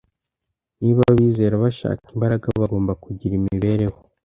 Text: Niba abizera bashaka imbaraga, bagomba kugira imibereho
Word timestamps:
Niba 0.79 1.01
abizera 1.11 1.55
bashaka 1.63 2.03
imbaraga, 2.13 2.45
bagomba 2.61 2.91
kugira 3.03 3.33
imibereho 3.39 3.97